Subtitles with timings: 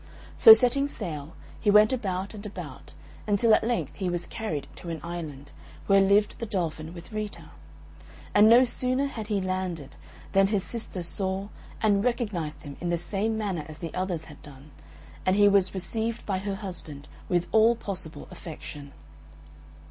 [0.35, 2.93] So setting sail, he went about and about,
[3.27, 5.51] until at length he was carried to an island,
[5.85, 7.51] where lived the Dolphin with Rita.
[8.33, 9.95] And no sooner had he landed,
[10.31, 11.49] than his sister saw
[11.83, 14.71] and recognised him in the same manner as the others had done,
[15.23, 18.93] and he was received by her husband with all possible affection.